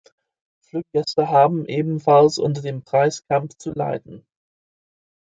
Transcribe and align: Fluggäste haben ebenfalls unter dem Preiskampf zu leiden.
Fluggäste 0.63 1.29
haben 1.29 1.67
ebenfalls 1.67 2.39
unter 2.39 2.63
dem 2.63 2.81
Preiskampf 2.83 3.57
zu 3.57 3.69
leiden. 3.71 4.25